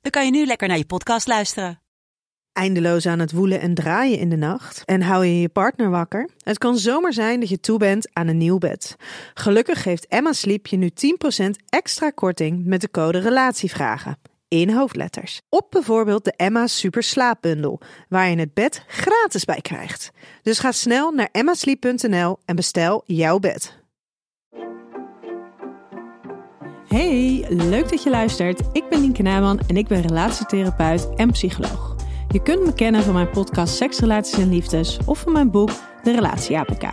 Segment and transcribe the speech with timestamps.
[0.00, 1.80] dan kan je nu lekker naar je podcast luisteren.
[2.52, 6.28] Eindeloos aan het woelen en draaien in de nacht en hou je je partner wakker?
[6.38, 8.96] Het kan zomaar zijn dat je toe bent aan een nieuw bed.
[9.34, 10.90] Gelukkig geeft Emma Sleep je nu
[11.44, 14.16] 10% extra korting met de code RELATIEVRAGEN
[14.50, 15.40] in hoofdletters.
[15.48, 20.10] Op bijvoorbeeld de Emma Super Slaapbundel, waar je het bed gratis bij krijgt.
[20.42, 23.79] Dus ga snel naar emmasleep.nl en bestel jouw bed.
[26.94, 28.60] Hey, leuk dat je luistert.
[28.72, 31.96] Ik ben Nienke Nijman en ik ben relatietherapeut en psycholoog.
[32.28, 35.70] Je kunt me kennen van mijn podcast Seks, Relaties en Liefdes of van mijn boek
[36.02, 36.88] De Relatie APK.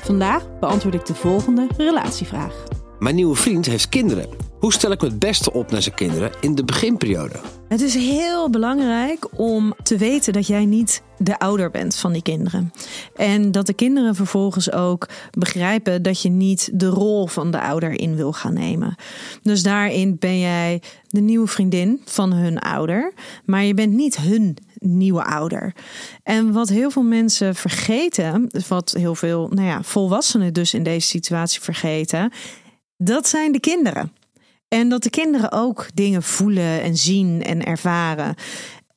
[0.00, 2.64] Vandaag beantwoord ik de volgende relatievraag.
[2.98, 4.28] Mijn nieuwe vriend heeft kinderen.
[4.58, 7.40] Hoe stel ik me het beste op naar zijn kinderen in de beginperiode?
[7.68, 12.22] Het is heel belangrijk om te weten dat jij niet de ouder bent van die
[12.22, 12.72] kinderen.
[13.16, 18.00] En dat de kinderen vervolgens ook begrijpen dat je niet de rol van de ouder
[18.00, 18.94] in wil gaan nemen.
[19.42, 23.12] Dus daarin ben jij de nieuwe vriendin van hun ouder,
[23.44, 25.74] maar je bent niet hun nieuwe ouder.
[26.22, 31.06] En wat heel veel mensen vergeten, wat heel veel nou ja, volwassenen dus in deze
[31.06, 32.32] situatie vergeten,
[32.96, 34.12] dat zijn de kinderen.
[34.68, 38.34] En dat de kinderen ook dingen voelen en zien en ervaren.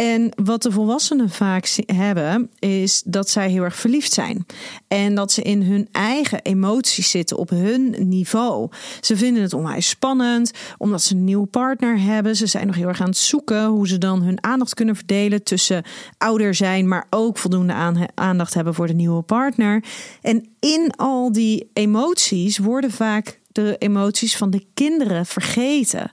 [0.00, 4.46] En wat de volwassenen vaak hebben, is dat zij heel erg verliefd zijn.
[4.88, 8.68] En dat ze in hun eigen emoties zitten op hun niveau.
[9.00, 12.36] Ze vinden het onwijs spannend, omdat ze een nieuwe partner hebben.
[12.36, 15.42] Ze zijn nog heel erg aan het zoeken hoe ze dan hun aandacht kunnen verdelen
[15.42, 15.84] tussen
[16.18, 19.84] ouder zijn, maar ook voldoende aandacht hebben voor de nieuwe partner.
[20.22, 26.12] En in al die emoties worden vaak de emoties van de kinderen vergeten.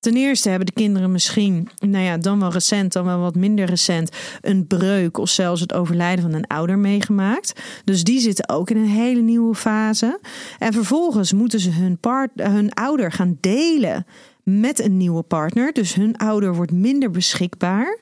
[0.00, 3.66] Ten eerste hebben de kinderen misschien, nou ja, dan wel recent, dan wel wat minder
[3.66, 7.60] recent, een breuk of zelfs het overlijden van een ouder meegemaakt.
[7.84, 10.20] Dus die zitten ook in een hele nieuwe fase.
[10.58, 14.06] En vervolgens moeten ze hun, part, hun ouder gaan delen
[14.42, 15.72] met een nieuwe partner.
[15.72, 17.98] Dus hun ouder wordt minder beschikbaar.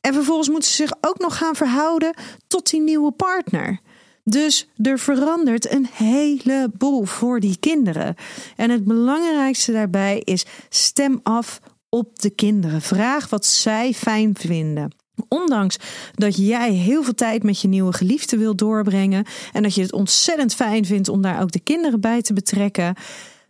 [0.00, 2.14] En vervolgens moeten ze zich ook nog gaan verhouden
[2.46, 3.80] tot die nieuwe partner.
[4.28, 8.14] Dus er verandert een heleboel voor die kinderen.
[8.56, 12.82] En het belangrijkste daarbij is stem af op de kinderen.
[12.82, 14.94] Vraag wat zij fijn vinden.
[15.28, 15.78] Ondanks
[16.14, 19.92] dat jij heel veel tijd met je nieuwe geliefde wil doorbrengen en dat je het
[19.92, 22.94] ontzettend fijn vindt om daar ook de kinderen bij te betrekken,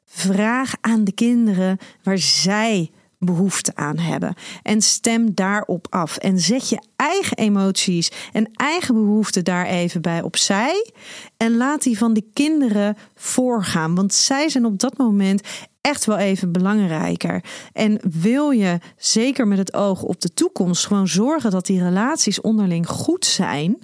[0.04, 2.90] vraag aan de kinderen waar zij
[3.26, 4.34] behoefte aan hebben.
[4.62, 6.16] En stem daarop af.
[6.16, 10.90] En zet je eigen emoties en eigen behoeften daar even bij opzij.
[11.36, 13.94] En laat die van de kinderen voorgaan.
[13.94, 15.40] Want zij zijn op dat moment
[15.80, 17.44] echt wel even belangrijker.
[17.72, 22.40] En wil je zeker met het oog op de toekomst gewoon zorgen dat die relaties
[22.40, 23.78] onderling goed zijn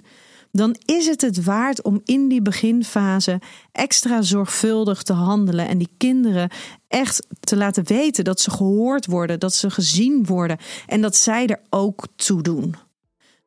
[0.55, 3.41] dan is het het waard om in die beginfase
[3.71, 6.49] extra zorgvuldig te handelen en die kinderen
[6.87, 11.47] echt te laten weten dat ze gehoord worden, dat ze gezien worden en dat zij
[11.47, 12.75] er ook toe doen.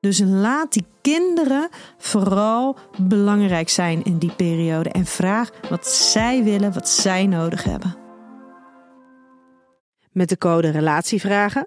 [0.01, 1.69] Dus laat die kinderen
[1.99, 7.97] vooral belangrijk zijn in die periode en vraag wat zij willen, wat zij nodig hebben.
[10.13, 11.67] Met de code Relatievragen